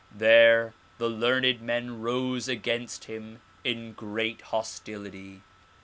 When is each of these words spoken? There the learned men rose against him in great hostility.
There 0.15 0.73
the 0.97 1.07
learned 1.07 1.61
men 1.61 2.01
rose 2.01 2.47
against 2.47 3.03
him 3.03 3.39
in 3.63 3.93
great 3.93 4.41
hostility. 4.41 5.43